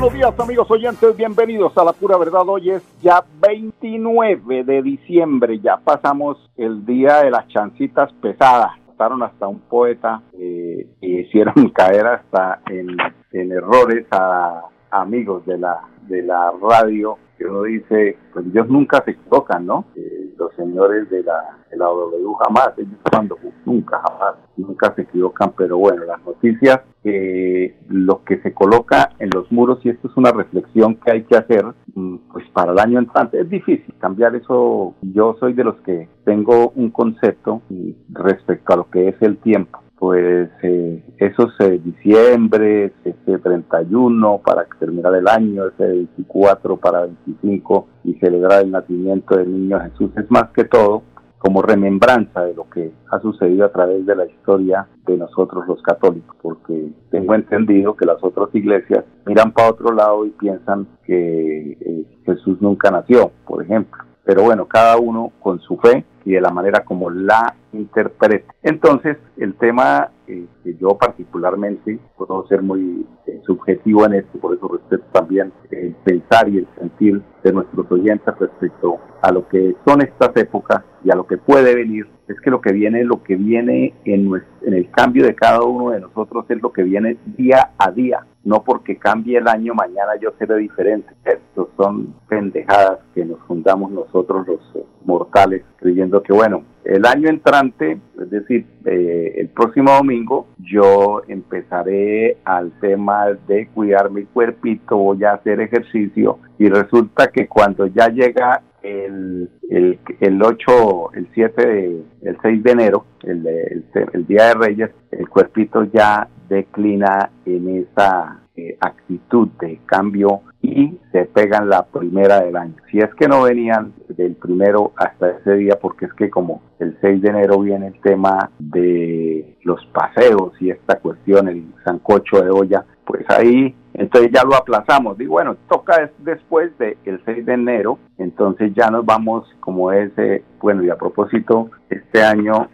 [0.00, 2.42] Buenos días amigos oyentes, bienvenidos a La Pura Verdad.
[2.46, 8.78] Hoy es ya 29 de diciembre, ya pasamos el día de las chancitas pesadas.
[8.86, 12.96] Pasaron hasta un poeta eh, y hicieron caer hasta en,
[13.32, 19.12] errores a, amigos de la, de la radio que uno dice, pues ellos nunca se
[19.12, 19.84] equivocan, ¿no?
[19.94, 25.02] Eh, los señores de la, de la W jamás, ellos cuando nunca, jamás, nunca se
[25.02, 30.08] equivocan, pero bueno, las noticias, eh, lo que se coloca en los muros, y esto
[30.08, 31.64] es una reflexión que hay que hacer,
[31.94, 36.08] mm, pues para el año entrante, es difícil cambiar eso, yo soy de los que
[36.24, 37.62] tengo un concepto
[38.08, 44.64] respecto a lo que es el tiempo pues eh, esos eh, diciembre, ese 31 para
[44.78, 50.30] terminar el año, ese 24 para 25 y celebrar el nacimiento del niño Jesús es
[50.30, 51.02] más que todo
[51.38, 55.80] como remembranza de lo que ha sucedido a través de la historia de nosotros los
[55.82, 61.72] católicos, porque tengo entendido que las otras iglesias miran para otro lado y piensan que
[61.80, 64.07] eh, Jesús nunca nació, por ejemplo.
[64.28, 68.44] Pero bueno, cada uno con su fe y de la manera como la interprete.
[68.62, 74.54] Entonces, el tema eh, que yo particularmente puedo ser muy eh, subjetivo en esto, por
[74.54, 79.74] eso respeto también el pensar y el sentir de nuestros oyentes respecto a lo que
[79.86, 83.22] son estas épocas y a lo que puede venir, es que lo que viene, lo
[83.22, 87.16] que viene en, en el cambio de cada uno de nosotros es lo que viene
[87.24, 91.12] día a día no porque cambie el año, mañana yo seré diferente.
[91.22, 94.60] Estos son pendejadas que nos fundamos nosotros los
[95.04, 102.38] mortales, creyendo que, bueno, el año entrante, es decir, eh, el próximo domingo, yo empezaré
[102.46, 108.08] al tema de cuidar mi cuerpito, voy a hacer ejercicio y resulta que cuando ya
[108.08, 114.46] llega el, el, el 8, el 7, el 6 de enero, el, el, el Día
[114.46, 121.68] de Reyes, el cuerpito ya declina en esa eh, actitud de cambio y se pegan
[121.68, 122.74] la primera del año.
[122.90, 126.98] Si es que no venían del primero hasta ese día, porque es que como el
[127.00, 132.50] 6 de enero viene el tema de los paseos y esta cuestión, el sancocho de
[132.50, 135.16] olla, pues ahí entonces ya lo aplazamos.
[135.16, 140.82] Digo, bueno, toca después del 6 de enero, entonces ya nos vamos como ese, bueno,
[140.82, 142.68] y a propósito, este año,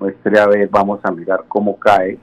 [0.00, 2.18] muestre a ver, vamos a mirar cómo cae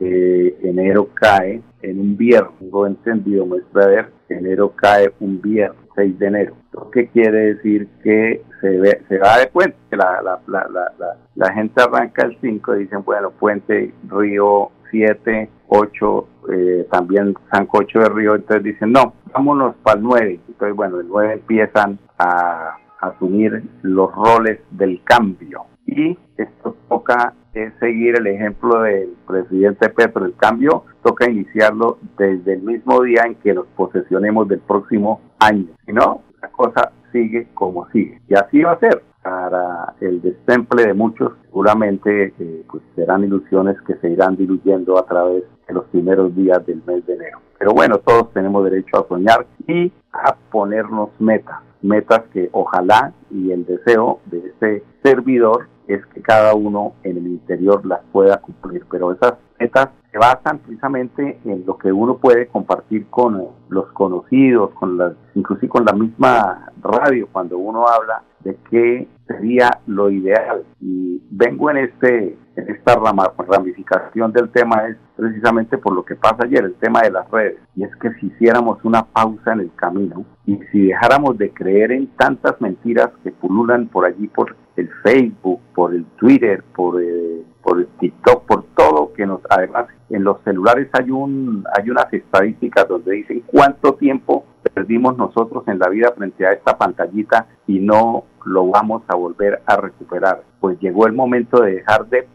[0.00, 5.78] eh, enero cae en un viernes, tengo entendido, muestra a ver, enero cae un viernes,
[5.94, 6.56] 6 de enero.
[6.72, 11.16] Lo que quiere decir que se, ve, se va de puente, que la, la, la,
[11.34, 18.08] la, gente arranca el 5, dicen, bueno, puente, río 7, 8, eh, también Sancocho de
[18.08, 20.40] Río, entonces dicen, no, vámonos para el 9.
[20.48, 25.66] Entonces, bueno, el 9 empiezan a asumir los roles del cambio.
[25.86, 30.24] Y esto toca es seguir el ejemplo del presidente Petro.
[30.24, 35.66] El cambio toca iniciarlo desde el mismo día en que nos posesionemos del próximo año.
[35.86, 38.20] Si no, la cosa sigue como sigue.
[38.28, 39.02] Y así va a ser.
[39.22, 45.06] Para el destemple de muchos, seguramente eh, pues serán ilusiones que se irán diluyendo a
[45.06, 47.38] través de los primeros días del mes de enero.
[47.58, 53.50] Pero bueno, todos tenemos derecho a soñar y a ponernos metas, metas que ojalá y
[53.50, 58.84] el deseo de ese servidor es que cada uno en el interior las pueda cumplir,
[58.90, 64.70] pero esas metas se basan precisamente en lo que uno puede compartir con los conocidos,
[64.74, 70.64] con las, inclusive con la misma radio, cuando uno habla de qué sería lo ideal.
[70.80, 76.64] Y vengo en este esta ramificación del tema es precisamente por lo que pasa ayer,
[76.64, 77.58] el tema de las redes.
[77.76, 81.92] Y es que si hiciéramos una pausa en el camino y si dejáramos de creer
[81.92, 87.42] en tantas mentiras que pululan por allí, por el Facebook, por el Twitter, por, eh,
[87.62, 92.12] por el TikTok, por todo que nos, además en los celulares hay un hay unas
[92.12, 94.44] estadísticas donde dicen cuánto tiempo
[94.74, 99.62] perdimos nosotros en la vida frente a esta pantallita y no lo vamos a volver
[99.66, 100.42] a recuperar.
[100.60, 102.26] Pues llegó el momento de dejar de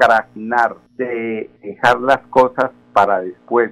[0.00, 3.70] procrastinar, de dejar las cosas para después,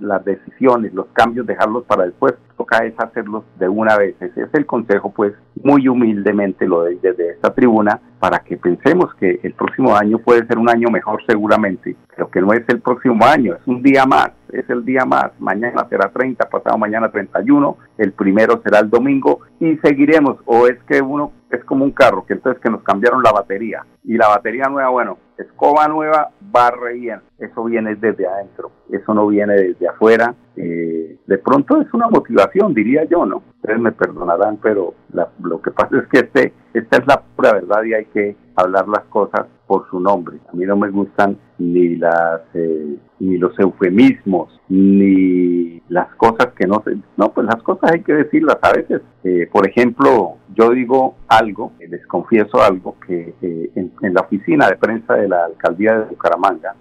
[0.00, 4.14] las decisiones, los cambios, dejarlos para después, toca es hacerlos de una vez.
[4.20, 5.32] Ese es el consejo, pues
[5.62, 10.46] muy humildemente lo doy desde esta tribuna para que pensemos que el próximo año puede
[10.46, 14.04] ser un año mejor seguramente, pero que no es el próximo año, es un día
[14.04, 18.90] más, es el día más, mañana será 30, pasado mañana 31, el primero será el
[18.90, 22.82] domingo y seguiremos, o es que uno es como un carro, que entonces que nos
[22.82, 23.84] cambiaron la batería.
[24.04, 29.26] Y la batería nueva, bueno, escoba nueva, barre bien, eso viene desde adentro, eso no
[29.26, 33.42] viene desde afuera, eh, de pronto es una motivación, diría yo, ¿no?
[33.56, 34.94] Ustedes me perdonarán, pero
[35.42, 38.88] lo que pasa es que este, esta es la pura verdad y hay que hablar
[38.88, 40.36] las cosas por su nombre.
[40.52, 46.66] A mí no me gustan ni las eh, ni los eufemismos ni las cosas que
[46.66, 50.70] no se no pues las cosas hay que decirlas a veces eh, por ejemplo yo
[50.70, 56.00] digo algo les confieso algo que eh, en, la oficina de prensa de la alcaldía
[56.00, 56.74] de Bucaramanga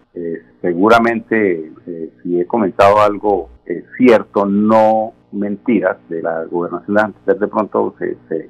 [0.61, 1.71] seguramente
[2.21, 3.49] si he comentado algo
[3.97, 8.49] cierto no mentiras de la gobernación de antes de pronto se, se,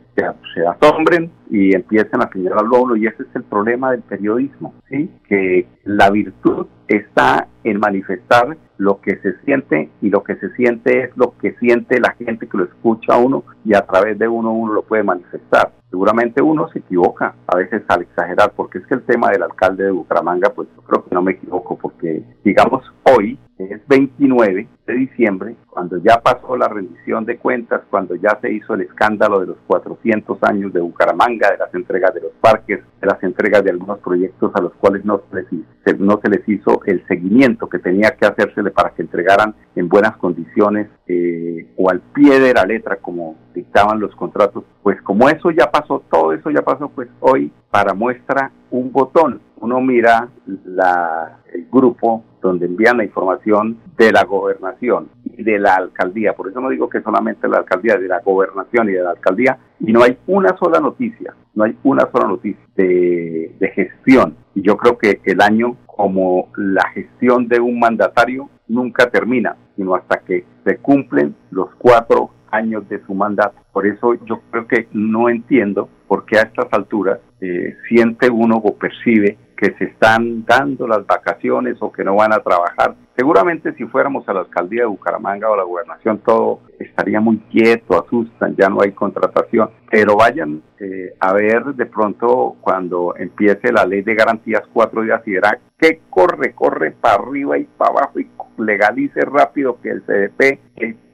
[0.65, 5.09] asombren y empiecen a señalarlo uno y ese es el problema del periodismo, ¿sí?
[5.27, 11.03] que la virtud está en manifestar lo que se siente y lo que se siente
[11.03, 14.27] es lo que siente la gente que lo escucha a uno y a través de
[14.27, 15.71] uno uno lo puede manifestar.
[15.89, 19.83] Seguramente uno se equivoca a veces al exagerar porque es que el tema del alcalde
[19.85, 22.83] de Bucaramanga pues yo creo que no me equivoco porque digamos
[23.15, 23.37] hoy
[23.69, 28.73] es 29 de diciembre, cuando ya pasó la rendición de cuentas, cuando ya se hizo
[28.73, 33.07] el escándalo de los 400 años de Bucaramanga, de las entregas de los parques, de
[33.07, 37.05] las entregas de algunos proyectos a los cuales no se no se les hizo el
[37.07, 42.39] seguimiento que tenía que hacérsele para que entregaran en buenas condiciones eh, o al pie
[42.39, 44.63] de la letra como dictaban los contratos.
[44.83, 49.41] Pues como eso ya pasó, todo eso ya pasó, pues hoy para muestra un botón.
[49.59, 50.29] Uno mira
[50.65, 56.33] la, el grupo donde envían la información de la gobernación y de la alcaldía.
[56.33, 59.57] Por eso no digo que solamente la alcaldía, de la gobernación y de la alcaldía.
[59.79, 64.35] Y no hay una sola noticia, no hay una sola noticia de, de gestión.
[64.55, 69.93] Y yo creo que el año como la gestión de un mandatario nunca termina, sino
[69.95, 73.55] hasta que se cumplen los cuatro años de su mandato.
[73.71, 78.57] Por eso yo creo que no entiendo por qué a estas alturas eh, siente uno
[78.57, 82.95] o percibe que se están dando las vacaciones o que no van a trabajar.
[83.15, 87.37] Seguramente si fuéramos a la alcaldía de Bucaramanga o a la gobernación todo estaría muy
[87.51, 93.71] quieto, asustan, ya no hay contratación, pero vayan eh, a ver de pronto cuando empiece
[93.71, 97.91] la ley de garantías cuatro días y verá que corre, corre para arriba y para
[97.91, 98.27] abajo y
[98.57, 100.59] legalice rápido que el CDP,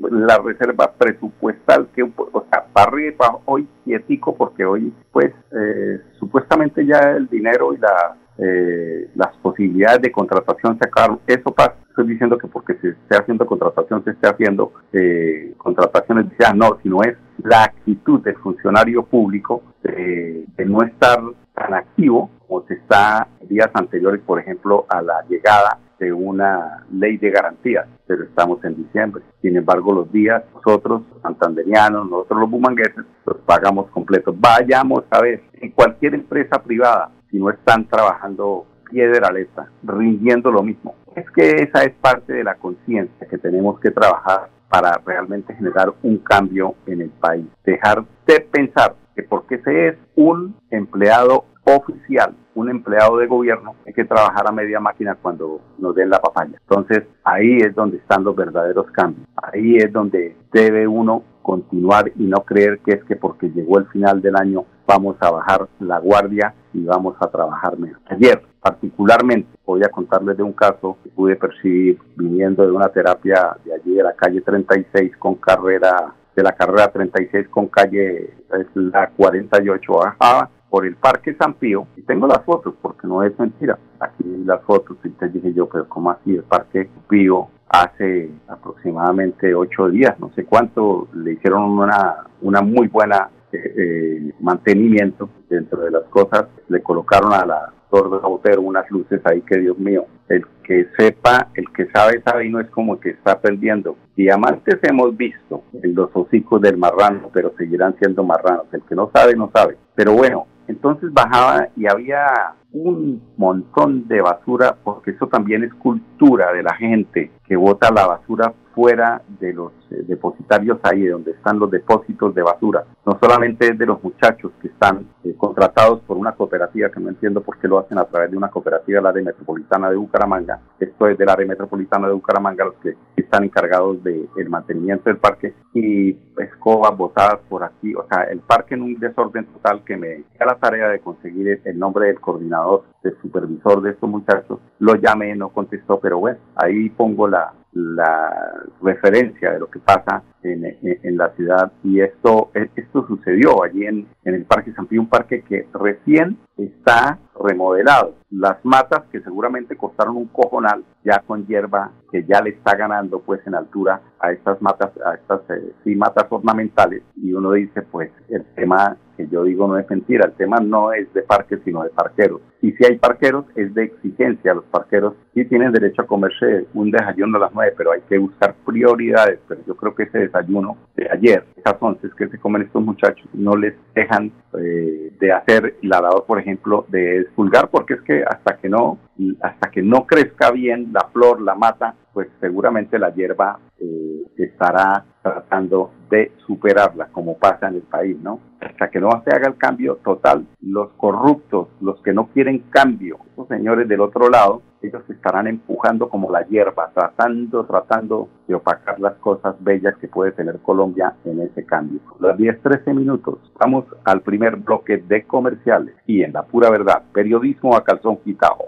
[0.10, 5.34] la reserva presupuestal, que o sea, para arriba y para hoy quietico porque hoy pues
[5.52, 11.20] eh, supuestamente ya el dinero y la eh, las posibilidades de contratación se acabaron.
[11.28, 11.76] Eso pasa.
[11.90, 16.78] Estoy diciendo que porque se esté haciendo contratación, se esté haciendo eh, contrataciones, ya no,
[16.84, 21.20] sino es la actitud del funcionario público de, no estar
[21.54, 27.18] tan activo como se está días anteriores, por ejemplo, a la llegada de una ley
[27.18, 29.24] de garantías, pero estamos en diciembre.
[29.42, 34.36] Sin embargo, los días, nosotros, santanderianos, nosotros los bumangueses, los pagamos completos.
[34.40, 39.70] Vayamos a ver, en cualquier empresa privada, si no están trabajando pie de la letra,
[39.84, 40.96] rindiendo lo mismo.
[41.16, 45.94] Es que esa es parte de la conciencia que tenemos que trabajar para realmente generar
[46.04, 47.46] un cambio en el país.
[47.66, 51.46] Dejar de pensar que porque se es un empleado
[51.76, 56.20] oficial, un empleado de gobierno, hay que trabajar a media máquina cuando nos den la
[56.20, 56.58] papaya.
[56.62, 59.28] Entonces ahí es donde están los verdaderos cambios.
[59.36, 63.88] Ahí es donde debe uno continuar y no creer que es que porque llegó el
[63.88, 68.02] final del año vamos a bajar la guardia y vamos a trabajar menos.
[68.10, 73.56] Ayer, particularmente, voy a contarles de un caso que pude percibir viniendo de una terapia
[73.64, 78.68] de allí de la calle 36 con carrera, de la carrera 36 con calle, es
[78.76, 83.38] la 48 bajaba por el Parque San Pío, y tengo las fotos porque no es
[83.40, 86.36] mentira, aquí las fotos, y te dije yo, pero ¿cómo así?
[86.36, 92.88] El Parque Pío hace aproximadamente ocho días, no sé cuánto, le hicieron una, una muy
[92.88, 98.20] buena eh, eh, mantenimiento dentro de las cosas, le colocaron a la torre
[98.52, 102.50] de unas luces ahí que Dios mío, el que sepa, el que sabe, sabe y
[102.50, 103.96] no es como que está perdiendo.
[104.16, 108.66] Diamantes hemos visto en los hocicos del marrano, pero seguirán siendo marranos.
[108.74, 109.78] El que no sabe, no sabe.
[109.96, 116.52] Pero bueno, entonces bajaba y había un montón de basura, porque eso también es cultura
[116.52, 121.58] de la gente que bota la basura fuera de los eh, depositarios ahí, donde están
[121.58, 122.86] los depósitos de basura.
[123.06, 127.10] No solamente es de los muchachos que están eh, contratados por una cooperativa, que no
[127.10, 130.60] entiendo por qué lo hacen a través de una cooperativa, la área metropolitana de Bucaramanga.
[130.80, 135.18] Esto es de la área metropolitana de Bucaramanga, los que están encargados del mantenimiento del
[135.18, 137.94] parque y escobas botadas por aquí.
[137.96, 141.62] O sea, el parque en un desorden total que me da la tarea de conseguir
[141.64, 144.60] el nombre del coordinador, del supervisor de estos muchachos.
[144.80, 150.24] Lo llamé, no contestó, pero bueno, ahí pongo la, la referencia de lo que pasa
[150.44, 155.10] en, la ciudad y esto, esto sucedió allí en, en el Parque San Pío, un
[155.10, 158.16] parque que recién está remodelado.
[158.30, 163.20] Las matas que seguramente costaron un cojonal ya con hierba que ya le está ganando
[163.20, 167.82] pues en altura a estas matas, a estas eh, sí matas ornamentales y uno dice
[167.84, 171.60] pues el tema que yo digo no es mentira, el tema no es de parques
[171.64, 172.42] sino de parqueros.
[172.62, 176.92] Y si hay parqueros es de exigencia, los parqueros sí tienen derecho a comerse un
[176.92, 180.78] desayuno a las nueve, pero hay que buscar prioridades, pero yo creo que ese desayuno
[180.96, 185.76] de ayer, esas once que se comen estos muchachos, no les dejan eh, de hacer
[185.82, 188.98] la por ejemplo, de expulgar, porque es que hasta que no,
[189.42, 195.06] hasta que no crezca bien la flor, la mata, pues seguramente la hierba eh, estará
[195.22, 198.40] tratando de superarla, como pasa en el país, ¿no?
[198.62, 203.18] Hasta que no se haga el cambio total, los corruptos, los que no quieren cambio,
[203.34, 209.00] esos señores del otro lado, ellos estarán empujando como la hierba, tratando, tratando de opacar
[209.00, 212.00] las cosas bellas que puede tener Colombia en ese cambio.
[212.20, 217.04] Las 10, 13 minutos, vamos al primer bloque de comerciales y en la pura verdad,
[217.14, 218.68] periodismo a calzón quitado.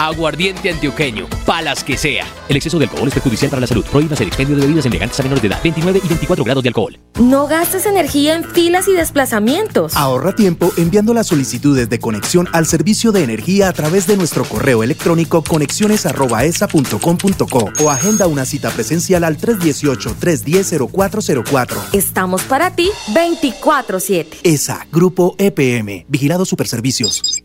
[0.00, 2.26] Aguardiente antioqueño, palas que sea.
[2.48, 3.84] El exceso de alcohol es perjudicial para la salud.
[3.84, 5.60] Prohíbas el expendio de bebidas elegantes a menores de edad.
[5.62, 6.98] 29 y 24 grados de alcohol.
[7.20, 9.94] No gastes energía en filas y desplazamientos.
[9.94, 14.44] Ahorra tiempo enviando las solicitudes de conexión al servicio de energía a través de nuestro
[14.44, 21.76] correo electrónico conexiones@esa.com.co o agenda una cita presencial al 318-310-0404.
[21.92, 24.38] Estamos para ti 24/7.
[24.44, 27.44] ESA, Grupo EPM, Vigilado Superservicios.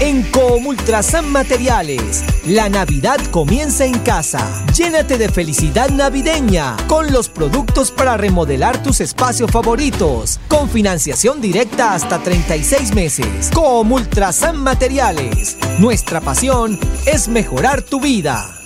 [0.00, 4.64] En Comultrasan Materiales, la Navidad comienza en casa.
[4.74, 11.92] Llénate de felicidad navideña con los productos para remodelar tus espacios favoritos, con financiación directa
[11.94, 13.50] hasta 36 meses.
[13.52, 18.56] Comultrasan Materiales, nuestra pasión es mejorar tu vida.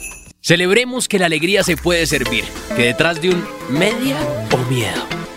[0.40, 2.44] Celebremos que la alegría se puede servir,
[2.76, 4.18] que detrás de un media
[4.52, 5.23] o miedo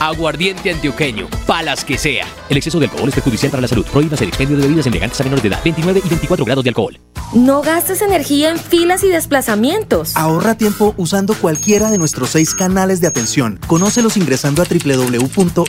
[0.00, 2.26] Aguardiente antioqueño, palas que sea.
[2.48, 3.86] El exceso de alcohol es perjudicial para la salud.
[3.86, 5.60] Prohíbas el expendio de bebidas embriagantes a menores de edad.
[5.64, 6.98] 29 y 24 grados de alcohol.
[7.32, 10.16] No gastes energía en filas y desplazamientos.
[10.16, 13.58] Ahorra tiempo usando cualquiera de nuestros seis canales de atención.
[13.66, 15.66] Conócelos ingresando a www.esa.com.co.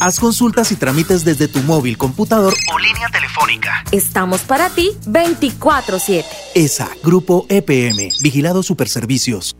[0.00, 3.82] Haz consultas y trámites desde tu móvil, computador o línea telefónica.
[3.90, 6.24] Estamos para ti 24-7.
[6.54, 9.56] ESA, Grupo EPM, Vigilado Superservicios.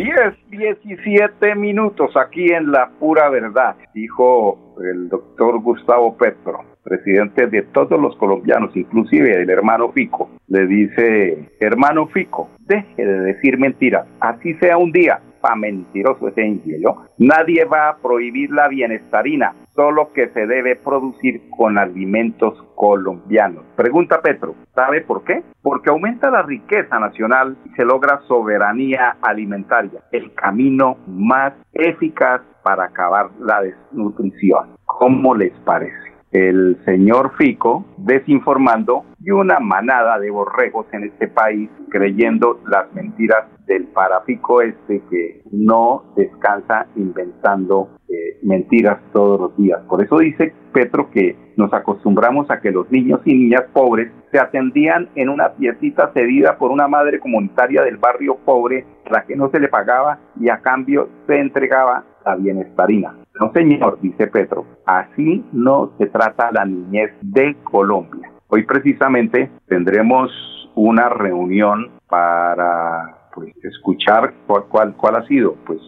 [0.00, 7.62] 10, 17 minutos aquí en La Pura Verdad, dijo el doctor Gustavo Petro presidente de
[7.64, 14.06] todos los colombianos, inclusive el hermano Fico, le dice, hermano Fico, deje de decir mentiras,
[14.20, 20.12] así sea un día, pa mentiroso ese indio, nadie va a prohibir la bienestarina, solo
[20.12, 23.64] que se debe producir con alimentos colombianos.
[23.76, 25.42] Pregunta Petro, ¿sabe por qué?
[25.62, 32.84] Porque aumenta la riqueza nacional y se logra soberanía alimentaria, el camino más eficaz para
[32.84, 34.76] acabar la desnutrición.
[34.84, 36.09] ¿Cómo les parece?
[36.30, 43.46] El señor Fico desinformando y una manada de borregos en este país creyendo las mentiras
[43.66, 49.80] del parafico este que no descansa inventando eh, mentiras todos los días.
[49.88, 54.38] Por eso dice Petro que nos acostumbramos a que los niños y niñas pobres se
[54.38, 59.50] atendían en una piecita cedida por una madre comunitaria del barrio pobre, la que no
[59.50, 63.19] se le pagaba y a cambio se entregaba la bienestarina.
[63.40, 68.30] No, señor, dice Petro, así no se trata la niñez de Colombia.
[68.48, 70.30] Hoy precisamente tendremos
[70.74, 75.80] una reunión para pues, escuchar cuál, cuál, ha sido pues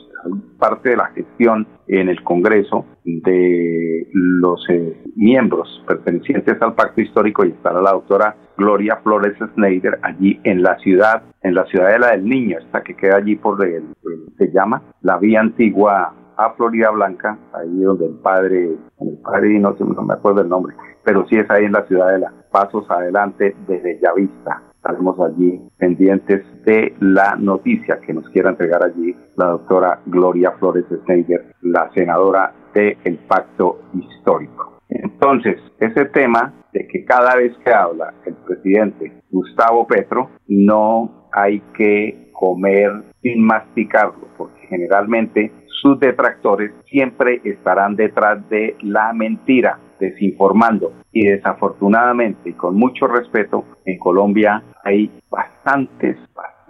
[0.59, 7.45] parte de la gestión en el Congreso de los eh, miembros pertenecientes al pacto histórico
[7.45, 12.25] y estará la doctora Gloria Flores Schneider allí en la ciudad, en la ciudadela del
[12.25, 13.93] Niño, esta que queda allí por el,
[14.39, 19.75] se llama la vía antigua a Florida Blanca, ahí donde el padre, el padre no,
[19.79, 20.75] me acuerdo el nombre,
[21.05, 24.63] pero sí es ahí en la ciudad de la Pasos adelante desde Yavista.
[24.77, 30.85] Estaremos allí pendientes de la noticia que nos quiera entregar allí la doctora Gloria Flores
[31.05, 34.81] Schneider, la senadora del Pacto Histórico.
[34.89, 41.61] Entonces, ese tema de que cada vez que habla el presidente Gustavo Petro, no hay
[41.75, 50.93] que comer sin masticarlo, porque generalmente sus detractores siempre estarán detrás de la mentira, desinformando.
[51.11, 56.62] Y desafortunadamente, y con mucho respeto, en Colombia hay bastantes, bastantes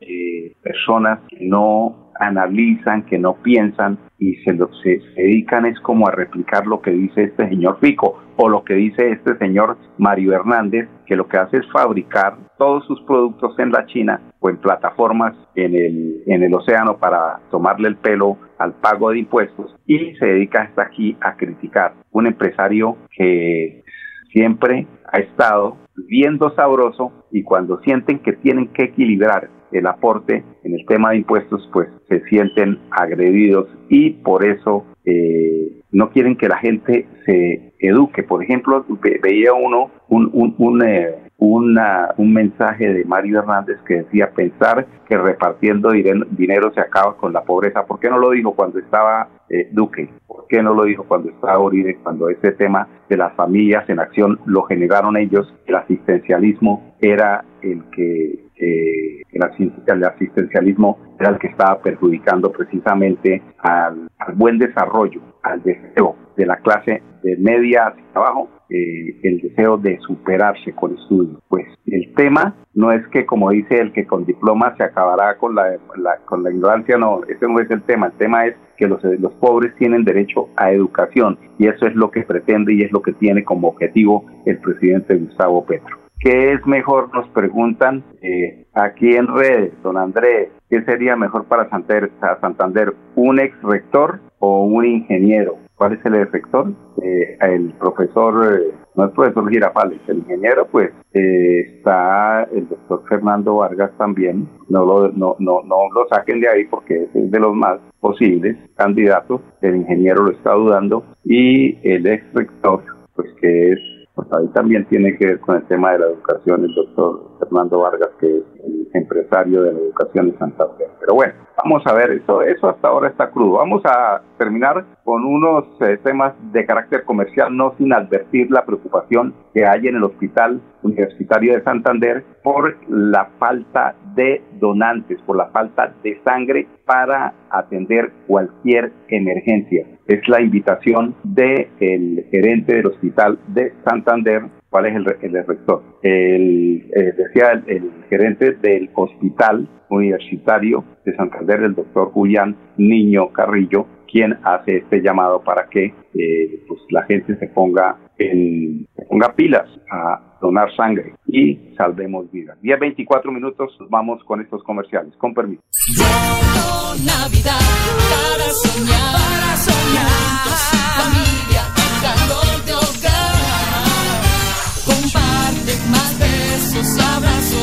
[0.00, 6.10] eh, personas que no analizan, que no piensan y se, se, dedican es como a
[6.10, 10.88] replicar lo que dice este señor Fico o lo que dice este señor Mario Hernández,
[11.06, 15.34] que lo que hace es fabricar todos sus productos en la China o en plataformas
[15.54, 20.26] en el, en el océano para tomarle el pelo al pago de impuestos y se
[20.26, 21.94] dedica hasta aquí a criticar.
[22.10, 23.84] Un empresario que
[24.32, 30.74] siempre ha estado viendo sabroso y cuando sienten que tienen que equilibrar el aporte en
[30.74, 36.48] el tema de impuestos, pues se sienten agredidos y por eso eh, no quieren que
[36.48, 38.22] la gente se eduque.
[38.22, 38.84] Por ejemplo,
[39.22, 45.16] veía uno un, un, un, eh, un mensaje de Mario Hernández que decía pensar que
[45.16, 45.90] repartiendo
[46.30, 47.86] dinero se acaba con la pobreza.
[47.86, 50.08] ¿Por qué no lo dijo cuando estaba eh, Duque?
[50.26, 51.98] ¿Por qué no lo dijo cuando estaba Uribe?
[52.02, 57.84] Cuando ese tema de las familias en acción lo generaron ellos, el asistencialismo era el
[57.90, 66.16] que eh, el asistencialismo era el que estaba perjudicando precisamente al, buen desarrollo, al deseo
[66.36, 71.40] de la clase de media hacia abajo, eh, el deseo de superarse con estudios.
[71.48, 75.54] Pues el tema no es que, como dice el que con diploma se acabará con
[75.54, 75.78] la,
[76.26, 78.06] con la ignorancia, no, ese no es el tema.
[78.06, 82.10] El tema es que los, los pobres tienen derecho a educación y eso es lo
[82.10, 85.97] que pretende y es lo que tiene como objetivo el presidente Gustavo Petro.
[86.20, 87.14] ¿Qué es mejor?
[87.14, 93.54] Nos preguntan eh, aquí en redes, don Andrés, ¿qué sería mejor para Santander, un ex
[93.62, 95.58] rector o un ingeniero?
[95.76, 96.72] ¿Cuál es el rector?
[97.04, 103.54] Eh, el profesor, eh, no es profesor Girafales, el ingeniero, pues está el doctor Fernando
[103.54, 104.48] Vargas también.
[104.68, 108.56] No lo, no, no, no lo saquen de ahí porque es de los más posibles
[108.76, 109.40] candidatos.
[109.62, 112.82] El ingeniero lo está dudando y el ex rector,
[113.14, 116.64] pues que es pues ahí también tiene que ver con el tema de la educación
[116.64, 120.88] el doctor Fernando Vargas, que es el empresario de la educación en Santa Fe.
[120.98, 123.58] Pero bueno, vamos a ver, eso, eso hasta ahora está crudo.
[123.58, 129.34] Vamos a terminar con unos eh, temas de carácter comercial, no sin advertir la preocupación
[129.54, 135.46] que hay en el Hospital Universitario de Santander por la falta de donantes, por la
[135.46, 139.86] falta de sangre para atender cualquier emergencia.
[140.08, 145.82] Es la invitación del gerente del hospital de Santander, ¿cuál es el, el rector?
[146.02, 153.86] El, eh, decía el, gerente del hospital universitario de Santander, el doctor Julián Niño Carrillo,
[154.10, 159.34] quien hace este llamado para que eh, pues la gente se ponga en, se ponga
[159.34, 162.60] pilas a donar sangre y salvemos vidas.
[162.62, 165.14] 10, 24 minutos, vamos con estos comerciales.
[165.16, 165.62] Con permiso.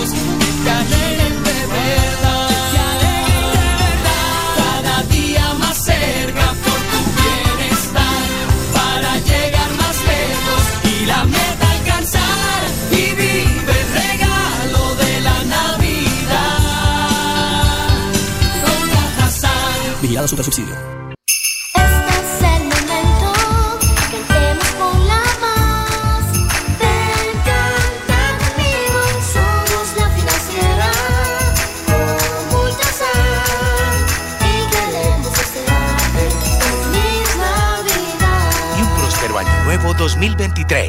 [0.05, 0.34] Close.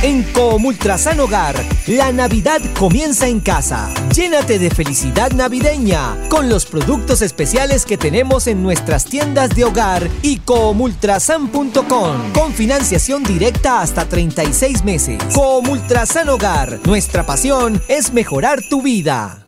[0.00, 1.56] En Comultrasan Hogar,
[1.88, 3.92] la Navidad comienza en casa.
[4.14, 10.08] Llénate de felicidad navideña con los productos especiales que tenemos en nuestras tiendas de hogar
[10.22, 15.18] y comultrasan.com con financiación directa hasta 36 meses.
[15.34, 19.47] Comultrasan Hogar, nuestra pasión es mejorar tu vida.